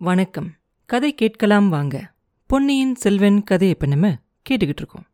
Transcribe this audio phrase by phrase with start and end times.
[0.00, 0.54] வணக்கம்.
[0.86, 2.12] கதை கேட்கலாம் வாங்க.
[2.46, 4.08] பொன்னியின் செல்வன் கதையை இப்போ நம்ம
[4.50, 5.04] கேட்டுக்கிட்டு இருக்கோம்.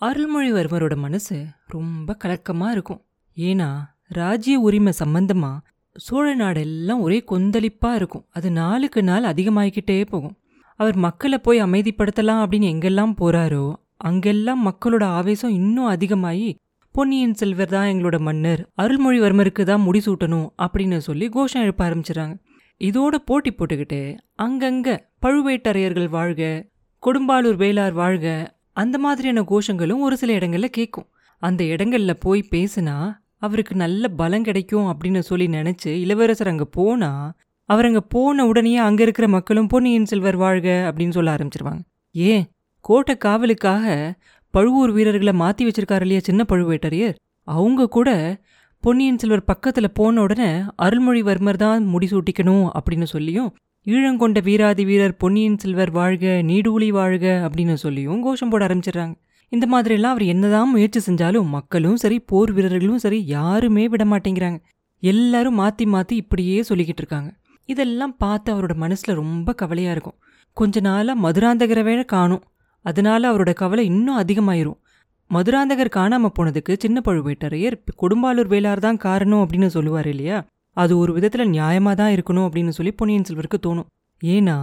[0.00, 3.00] அருள்மொழிவர்மரோட மனசு ரொம்ப கலக்கமாக இருக்கும்.
[3.36, 5.58] ஏன்னா ராஜ்ய உரிமை சம்பந்தமா
[5.92, 8.24] சோழ நாடெல்லாம் ஒரே கொந்தளிப்பாக இருக்கும்.
[8.30, 10.36] அது நாளுக்கு நாள் அதிகமாகிக்கிட்டே போகும்.
[10.76, 16.56] அவர் மக்களை போய் அமைதிப்படுத்தலாம் அப்படின்னு எங்கெல்லாம் போறாரோ அங்கெல்லாம் மக்களோட ஆவேசம் இன்னும் அதிகமாகி
[16.90, 22.34] பொன்னியின் செல்வர் தான் எங்களோட மன்னர் அருள்மொழிவர்மருக்கு தான் முடிசூட்டணும் அப்படின்னு சொல்லி கோஷம் எழுப்ப ஆரம்பிச்சிடறாங்க.
[22.82, 26.66] இதோட போட்டி போட்டுக்கிட்டு அங்கங்க பழுவேட்டரையர்கள் வாழ்க
[27.02, 31.06] கொடும்பாலூர் வேளார் வாழ்க அந்த மாதிரியான கோஷங்களும் ஒரு சில இடங்கள்ல கேட்கும்
[31.38, 37.84] அந்த இடங்கள்ல போய் பேசினா அவருக்கு நல்ல பலம் கிடைக்கும் அப்படின்னு சொல்லி நினைச்சு இளவரசர் அங்க போனா அவர்
[37.84, 41.80] அங்க போன உடனே அங்க இருக்கிற மக்களும் பொன்னியின் செல்வர் வாழ்க அப்படின்னு சொல்ல ஆரம்பிச்சிருவாங்க.
[42.10, 42.50] ஏன்?
[42.80, 44.14] கோட்டை காவலுக்காக
[44.50, 47.14] பழுவூர் வீரர்களை மாத்தி வச்சிருக்காரு இல்லையா சின்ன பழுவேட்டரையர்?
[47.42, 48.10] அவங்க கூட
[48.84, 50.48] பொன்னியின் செல்வர் பக்கத்தில் போன உடனே
[50.82, 53.54] அருள்மொழிவர்மர் தான் முடிசூட்டிக்கணும் அப்படின்னு சொல்லியும்
[53.86, 59.14] ஈழங்கொண்ட வீராதி வீரர் பொன்னியின் செல்வர் வாழ்க நீடூழி வாழ்க அப்படின்னு சொல்லியும் கோஷம் போட ஆரம்பிச்சிடுறாங்க.
[59.48, 64.58] இந்த மாதிரிலாம் அவர் என்னதான் முயற்சி செஞ்சாலும் மக்களும் சரி போர் வீரர்களும் சரி யாருமே விட மாட்டேங்கிறாங்க.
[64.98, 67.32] எல்லாரும் மாற்றி மாற்றி இப்படியே சொல்லிக்கிட்டு இருக்காங்க.
[67.64, 70.18] இதெல்லாம் பார்த்து அவரோட மனசுல ரொம்ப கவலையாக இருக்கும்.
[70.52, 72.42] கொஞ்ச நாளாக மதுராந்தகரவே காணும்.
[72.82, 74.78] அதனால அவரோட கவலை இன்னும் அதிகமாயிரும்.
[75.34, 80.38] மதுராந்தகர் காணாம போனதுக்கு சின்ன பழுவேட்டரையர் கொடும்பாலூர் வேளார் தான் காரணம் அப்படின்னு சொல்லுவார் இல்லையா?
[80.76, 83.88] அது ஒரு விதத்துல நியாயமா தான் இருக்கணும் அப்படின்னு சொல்லி பொன்னியின் செல்வருக்கு தோணும்.
[84.22, 84.56] ஏன்னா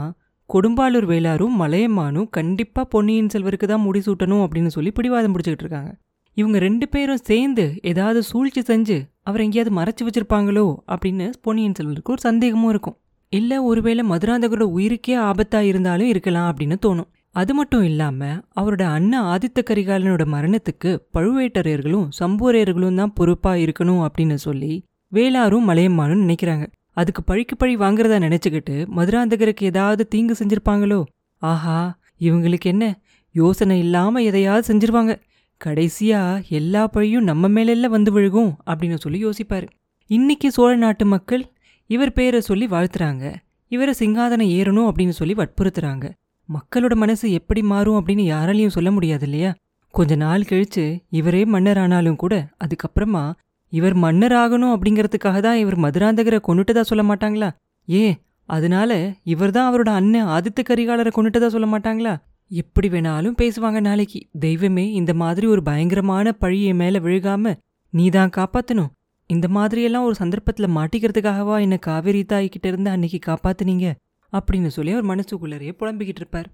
[0.50, 5.92] கொடும்பாலூர் வேளாரும் மலையம்மானும் கண்டிப்பா பொன்னியின் செல்வருக்கு தான் முடிசூட்டணும் அப்படின்னு சொல்லி பிடிவாதம் பிடிச்சிக்கிட்டு இருக்காங்க.
[6.38, 12.22] இவங்க ரெண்டு பேரும் சேர்ந்து ஏதாவது சூழ்ச்சி செஞ்சு அவர் எங்கேயாவது மறைச்சு வச்சிருப்பாங்களோ அப்படின்னு பொன்னியின் செல்வருக்கு ஒரு
[12.22, 12.98] சந்தேகமும் இருக்கும்.
[13.34, 17.10] இல்ல ஒருவேளை மதுராந்தகரோட உயிருக்கே ஆபத்தா இருந்தாலும் இருக்கலாம் அப்படின்னு தோணும்.
[17.36, 24.84] அது மட்டும் இல்லாமல் அவரோட அண்ணன் ஆதித்த கரிகாலனோட மரணத்துக்கு பழுவேட்டரையர்களும் சம்பூரையர்களும் தான் பொறுப்பாக இருக்கணும் அப்படின்னு சொல்லி
[25.14, 26.66] வேளாரும் மலையம்மானும் நினைக்கிறாங்க.
[26.94, 31.04] அதுக்கு பழிக்கு பழி வாங்குறதா நினச்சிக்கிட்டு மதுராந்தகருக்கு ஏதாவது தீங்கு செஞ்சிருப்பாங்களோ?
[31.38, 33.00] ஆஹா இவங்களுக்கு என்ன?
[33.32, 35.22] யோசனை இல்லாமல் எதையாவது செஞ்சிருவாங்க.
[35.62, 39.68] கடைசியா எல்லா பழியும் நம்ம மேலெல்ல வந்து விழுகும் அப்படின்னு சொல்லி யோசிப்பாரு.
[40.10, 41.46] இன்னைக்கு சோழ நாட்டு மக்கள்
[41.86, 43.34] இவர் பேரை சொல்லி வாழ்த்துறாங்க.
[43.68, 46.12] இவரை சிங்காதனம் ஏறணும் அப்படின்னு சொல்லி வற்புறுத்துறாங்க.
[46.50, 49.52] மக்களோட மனசு எப்படி மாறும் அப்படின்னு யாராலையும் சொல்ல முடியாது இல்லையா
[49.94, 52.34] கொஞ்ச நாள் கழிச்சு இவரே மன்னர் ஆனாலும் கூட
[52.64, 53.24] அதுக்கப்புறமா
[53.74, 57.50] இவர் மன்னர் ஆகணும் அப்படிங்கறதுக்காக தான் இவர் மதுராந்தகரை கொண்டுட்டதா சொல்ல மாட்டாங்களா?
[57.88, 58.04] ஏ
[58.50, 58.92] அதனால
[59.24, 62.14] இவர் தான் அவரோட அண்ணன் ஆதித்த கரிகாலரை கொண்டுட்டதா சொல்ல மாட்டாங்களா?
[62.52, 64.20] எப்படி வேணாலும் பேசுவாங்க நாளைக்கு.
[64.40, 67.54] தெய்வமே இந்த மாதிரி ஒரு பயங்கரமான பழியை மேல விழுகாம
[67.94, 68.92] நீ தான் காப்பாத்தணும்.
[69.30, 73.88] இந்த மாதிரியெல்லாம் ஒரு சந்தர்ப்பத்துல மாட்டிக்கிறதுக்காகவா என்ன காவேரி தாய்கிட்ட இருந்து அன்னைக்கு காப்பாத்துனீங்க?
[74.34, 76.50] அப்படின்னு சொல்லி அவர் மனசுக்குள்ளரையே புலம்பிக்கிட்டு இருப்பார்.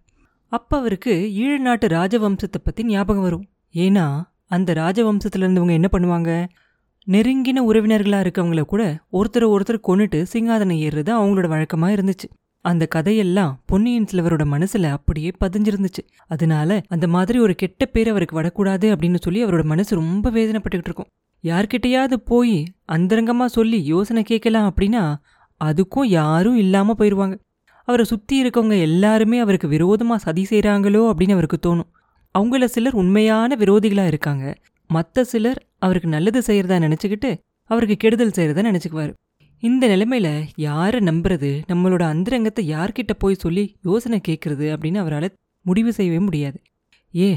[0.51, 3.45] அப்போ அவருக்கு ஈழ நாட்டு ராஜவம்சத்தை பற்றி ஞாபகம் வரும்.
[3.73, 4.05] ஏன்னா
[4.47, 6.31] அந்த ராஜவம்சத்துல இருந்தவங்க என்ன பண்ணுவாங்க?
[7.07, 12.27] நெருங்கின உறவினர்களா இருக்கவங்கள கூட ஒருத்தர் ஒருத்தர் கொண்டுட்டு சிங்காதனம் ஏறுறது அவங்களோட வழக்கமா இருந்துச்சு.
[12.65, 16.03] அந்த கதையெல்லாம் பொன்னியின் செல்வரோட மனசுல அப்படியே பதிஞ்சிருந்துச்சு.
[16.27, 21.09] அதனால அந்த மாதிரி ஒரு கெட்ட பேர் அவருக்கு வரக்கூடாது அப்படின்னு சொல்லி அவரோட மனசு ரொம்ப வேதனைப்பட்டுக்கிட்டு இருக்கும்.
[21.43, 22.57] யார்கிட்டையாவது போய்
[22.91, 25.03] அந்தரங்கமா சொல்லி யோசனை கேட்கலாம் அப்படின்னா
[25.61, 27.35] அதுக்கும் யாரும் இல்லாமல் போயிடுவாங்க
[27.87, 31.89] அவரை சுற்றி இருக்கவங்க எல்லாருமே அவருக்கு விரோதமாக சதி செய்கிறாங்களோ அப்படின்னு அவருக்கு தோணும்.
[32.35, 34.45] அவங்கள சிலர் உண்மையான விரோதிகளாக இருக்காங்க.
[34.89, 37.29] மற்ற சிலர் அவருக்கு நல்லது செய்கிறதா நினச்சிக்கிட்டு
[37.69, 39.13] அவருக்கு கெடுதல் செய்கிறத நினச்சிக்குவார்.
[39.63, 45.29] இந்த நிலைமையில் யாரை நம்புறது நம்மளோட அந்தரங்கத்தை யார்கிட்ட போய் சொல்லி யோசனை கேட்குறது அப்படின்னு அவரால்
[45.65, 46.57] முடிவு செய்யவே முடியாது.
[47.13, 47.29] ஏ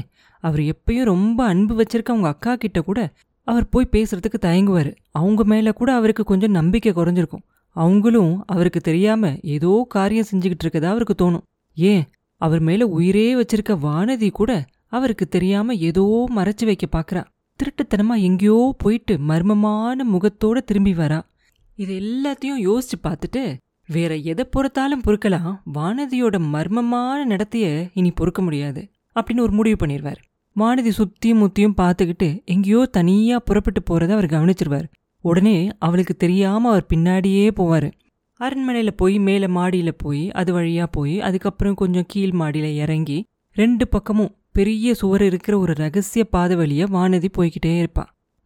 [0.43, 2.99] அவர் எப்பயும் ரொம்ப அன்பு வச்சிருக்க அவங்க அக்கா கிட்ட கூட
[3.47, 4.91] அவர் போய் பேசுறதுக்கு தயங்குவார்.
[5.11, 7.45] அவங்க மேலே கூட அவருக்கு கொஞ்சம் நம்பிக்கை குறைஞ்சிருக்கும்.
[7.69, 11.45] அவங்களும் அவருக்கு தெரியாம ஏதோ காரியம் செஞ்சுக்கிட்டு இருக்கதா அவருக்கு தோணும்.
[11.73, 12.07] ஏன்?
[12.35, 17.23] அவர் மேல உயிரே வச்சிருக்க வானதி கூட அவருக்கு தெரியாம ஏதோ மறைச்சு வைக்க பாக்குறா.
[17.59, 21.21] திருட்டுத்தனமா எங்கேயோ போயிட்டு மர்மமான முகத்தோட திரும்பி வரா.
[21.75, 25.59] இது எல்லாத்தையும் யோசிச்சு பார்த்துட்டு வேற எதை பொறுத்தாலும் பொறுக்கலாம்.
[25.73, 30.19] வானதியோட மர்மமான நடத்தைய இனி பொறுக்க முடியாது அப்படின்னு ஒரு முடிவு பண்ணிடுவார்.
[30.59, 34.87] வானதி சுத்தியும் முத்தியும் பார்த்துக்கிட்டு எங்கேயோ தனியா புறப்பட்டு போறத அவர் கவனிச்சிருவார்.
[35.21, 37.91] உடனே அவளுக்கு தெரியாம அவர் பின்னாடியே போவாரு.
[38.39, 43.23] அரண்மனையில் போய் மேல மாடியில போய் அது வழியா போய் அதுக்கப்புறம் கொஞ்சம் கீழ் மாடியில இறங்கி
[43.53, 48.03] ரெண்டு பக்கமும் பெரிய சுவர் இருக்கிற ஒரு ரகசிய பாதை வழியா வானதி போய்கிட்டே இருப்பா.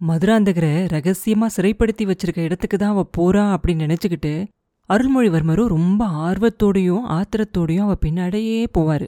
[0.08, 4.48] மதுராந்தகரை ரகசியமா சிறைப்படுத்தி வச்சிருக்க இடத்துக்கு தான் அவ போறா அப்படின்னு நினச்சிக்கிட்டு
[4.90, 9.08] அருள்மொழிவர்மரும் ரொம்ப ஆர்வத்தோடையும் ஆத்திரத்தோடையும் அவள் பின்னாடியே போவாரு.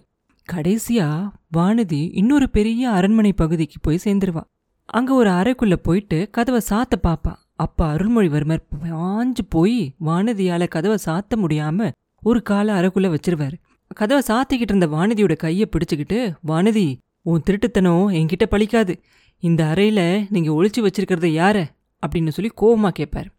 [0.54, 4.44] கடைசியா வானதி இன்னொரு பெரிய அரண்மனை பகுதிக்கு போய் சேர்ந்துருவா.
[4.86, 7.34] அங்க ஒரு அறைக்குள்ள போயிட்டு கதவை சாத்த பாப்பா.
[7.57, 11.92] அப்ப அருள்மொழிவர்மர் பாஞ்சு போய் வானதியால கதவை சாத்த முடியாம
[12.22, 13.56] ஒரு கால அறைக்குள்ள வச்சிருவாரு.
[13.88, 18.94] கதவை சாத்திக்கிட்டு இருந்த வானதியோட கையை பிடிச்சுக்கிட்டு வானதி உன் திருட்டுத்தனம் என்கிட்ட பழிக்காது.
[19.40, 21.57] இந்த அறையில நீங்க ஒழிச்சு வச்சிருக்கிறது யார?
[22.06, 23.30] அப்படின்னு சொல்லி கோவமா கேட்பாரு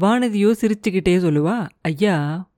[0.00, 2.16] வானதியோ சிரிச்சுக்கிட்டே சொல்லுவா ஐயா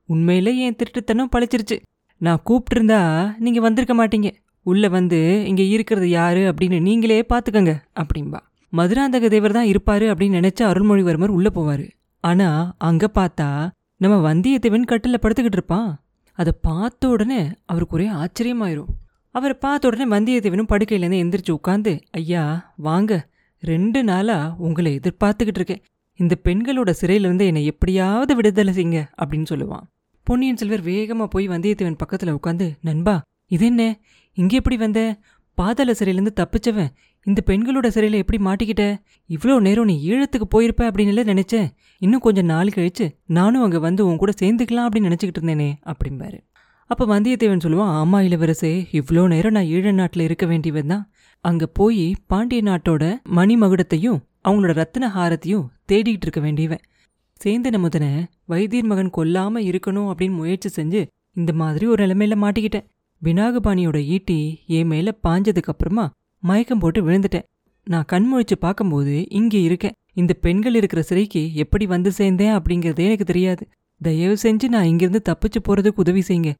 [0.09, 1.77] உண்மையில என் திருட்டுத்தனம் பழிச்சிருச்சு.
[2.17, 3.01] நான் கூப்பிட்டிருந்தா
[3.37, 4.29] நீங்க வந்திருக்க மாட்டீங்க.
[4.63, 8.39] உள்ள வந்து இங்க இருக்கிறது யாரு அப்படின்னு நீங்களே பாத்துக்கங்க அப்படிம்பா.
[8.73, 11.89] மதுராந்தக தேவர் தான் இருப்பாரு அப்படின்னு நினைச்ச அருள்மொழிவர்மர் உள்ள போவாரு.
[12.23, 16.03] ஆனா அங்க பார்த்தா நம்ம வந்தியத்தேவன் கட்டில படுத்துக்கிட்டு இருப்பான்.
[16.33, 18.91] அதை பார்த்த உடனே அவருக்கு ஒரே ஆச்சரியமாயிரும்.
[19.31, 23.29] அவரை பார்த்த உடனே வந்தியத்தேவனும் படுக்கையிலேருந்து எந்திரிச்சு உட்காந்து ஐயா வாங்க.
[23.59, 25.83] ரெண்டு நாளா உங்களை எதிர்பார்த்துக்கிட்டு இருக்கேன்.
[26.19, 29.85] இந்த பெண்களோட சிறையிலிருந்து என்னை எப்படியாவது விடுதலை செய்யுங்க அப்படின்னு சொல்லுவான்.
[30.23, 33.97] பொன்னியின் செல்வர் வேகமா போய் வந்தியத்தேவன் பக்கத்துல உட்காந்து நண்பா இது என்ன?
[34.33, 35.19] இங்க எப்படி வந்த?
[35.53, 36.89] பாதாள சிறையிலேருந்து தப்பிச்சவன்.
[37.27, 38.83] இந்த பெண்களோட சிறையில் எப்படி மாட்டிக்கிட்ட?
[39.29, 41.67] இவ்வளோ நேரம் நீ ஈழத்துக்கு போயிருப்ப அப்படின்னு நினைச்சேன்.
[42.01, 43.05] இன்னும் கொஞ்சம் நாள் கழிச்சு
[43.37, 46.37] நானும் அங்கே வந்து உன் கூட சேர்ந்துக்கலாம் அப்படின்னு நினச்சிக்கிட்டு இருந்தேனே அப்படிம்பாரு.
[46.89, 51.03] அப்போ வந்தியத்தேவன் சொல்லுவான் ஆமா இளவரசே இவ்வளோ நேரம் நான் ஈழ நாட்டில் இருக்க வேண்டியவன் தான்.
[51.45, 53.03] அங்கே போய் பாண்டிய நாட்டோட
[53.37, 56.83] மணிமகுடத்தையும் அவங்களோட ரத்தின ஹாரத்தையும் தேடிக்கிட்டு இருக்க வேண்டியவன்.
[57.41, 58.05] சேந்தன முதன
[58.51, 61.01] வைத்தியர் மகன் கொல்லாமல் இருக்கணும் அப்படின்னு முயற்சி செஞ்சு
[61.33, 62.87] இந்த மாதிரி ஒரு நிலைமையில மாட்டிக்கிட்டேன்
[63.21, 64.39] வினாகபாணியோட ஈட்டி
[64.77, 66.05] என் மேலே பாஞ்சதுக்கப்புறமா
[66.39, 67.43] மயக்கம் போட்டு விழுந்துட்டேன்.
[67.83, 69.91] நான் கண்முழிச்சு பார்க்கும்போது இங்கே இருக்கேன்.
[70.13, 73.67] இந்த பெண்கள் இருக்கிற சிறைக்கு எப்படி வந்து சேர்ந்தேன் அப்படிங்கிறதே எனக்கு தெரியாது.
[74.01, 76.53] தயவு செஞ்சு நான் இங்கிருந்து தப்பிச்சு போறதுக்கு உதவி செய்யுங்க.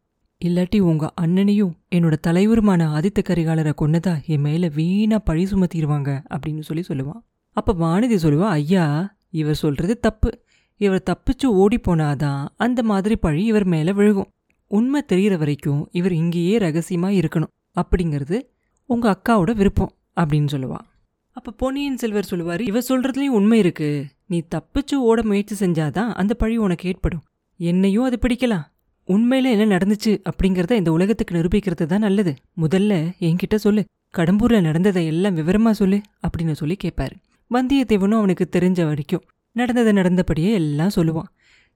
[0.45, 6.83] இல்லாட்டி உங்க அண்ணனையும் என்னோட தலைவருமான ஆதித்த கரிகாலரை கொன்னதா என் மேல வீணா பழி சுமத்திடுவாங்க அப்படின்னு சொல்லி
[6.87, 7.21] சொல்லுவான்.
[7.51, 10.39] அப்ப வானதி சொல்லுவா ஐயா இவர் சொல்றது தப்பு.
[10.77, 14.31] இவர் தப்பிச்சு ஓடி போனாதான் அந்த மாதிரி பழி இவர் மேல விழுகும்.
[14.67, 17.53] உண்மை தெரிகிற வரைக்கும் இவர் இங்கேயே ரகசியமா இருக்கணும்.
[17.75, 18.41] அப்படிங்கிறது
[18.89, 20.85] உங்கள் அக்காவோட விருப்பம் அப்படின்னு சொல்லுவான்
[21.31, 24.05] அப்போ பொன்னியின் செல்வர் சொல்லுவார் இவ சொல்கிறதுலையும் உண்மை இருக்கு.
[24.25, 27.23] நீ தப்பிச்சு ஓட முயற்சி செஞ்சாதான் அந்த பழி உனக்கு ஏற்படும்.
[27.59, 28.63] என்னையும் அது பிடிக்கலாம்.
[29.07, 32.33] உண்மையில என்ன நடந்துச்சு அப்படிங்கிறத இந்த உலகத்துக்கு நிரூபிக்கிறது தான் நல்லது.
[32.61, 33.83] முதல்ல என்கிட்ட சொல்லு.
[34.17, 37.15] கடம்பூரில் நடந்ததை எல்லாம் விவரமாக சொல்லு அப்படின்னு சொல்லி கேட்பாரு
[37.51, 39.25] வந்தியத்தேவனும் அவனுக்கு தெரிஞ்ச வரைக்கும்
[39.55, 41.29] நடந்ததை நடந்தபடியே எல்லாம் சொல்லுவான்.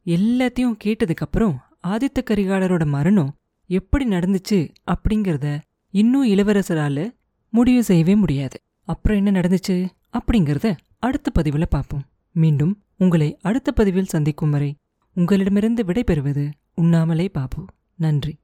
[0.06, 1.56] எல்லாத்தையும் கேட்டதுக்கப்புறம்
[1.88, 3.32] ஆதித்த கரிகாலரோட மரணம்
[3.70, 4.60] எப்படி நடந்துச்சு
[4.92, 5.48] அப்படிங்கிறத
[5.92, 7.12] இன்னும் இளவரசரால
[7.50, 8.62] முடிவு செய்யவே முடியாது.
[8.84, 9.90] அப்புறம் என்ன நடந்துச்சு?
[10.14, 12.04] அப்படிங்கிறத அடுத்த பதிவில் பார்ப்போம்.
[12.32, 14.76] மீண்டும் உங்களை அடுத்த பதிவில் சந்திக்கும் வரை
[15.14, 17.66] உங்களிடமிருந்து விடைபெறுவது உண்ணாமலே பாபு.
[17.96, 18.41] நன்றி.